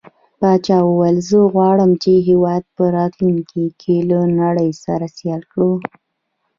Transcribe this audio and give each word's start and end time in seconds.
پاچا 0.39 0.77
وويل: 0.85 1.17
زه 1.29 1.37
غواړم 1.53 1.91
چې 2.03 2.11
هيواد 2.27 2.63
په 2.75 2.83
راتلونکي 2.97 3.65
کې 3.81 3.95
له 4.09 4.19
نړۍ 4.41 4.69
سره 4.83 5.05
سيال 5.17 5.41
کړو. 5.51 5.71